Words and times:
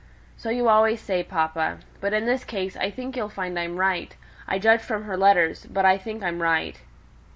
"So 0.35 0.49
you 0.49 0.67
always 0.67 0.99
say, 0.99 1.21
papa. 1.21 1.77
But 1.99 2.11
in 2.11 2.25
this 2.25 2.43
case 2.43 2.75
I 2.75 2.89
think 2.89 3.15
you'll 3.15 3.29
find 3.29 3.59
I'm 3.59 3.75
right. 3.77 4.15
I 4.47 4.57
judge 4.57 4.81
from 4.81 5.03
her 5.03 5.15
letters; 5.15 5.67
but 5.67 5.85
I 5.85 5.99
think 5.99 6.23
I'm 6.23 6.41
right." 6.41 6.81